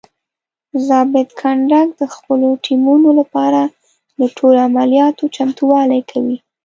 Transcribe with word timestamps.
ضابط 0.87 1.27
کنډک 1.39 1.87
د 2.01 2.03
خپلو 2.13 2.49
ټیمونو 2.65 3.09
لپاره 3.19 3.61
د 4.19 4.21
ټولو 4.37 4.57
عملیاتو 4.67 5.23
چمتووالی 5.35 6.01
کوي. 6.11 6.37